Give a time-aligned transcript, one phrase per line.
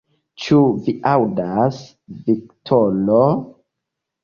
[0.45, 1.83] Ĉu vi aŭdas,
[2.31, 3.23] Viktoro?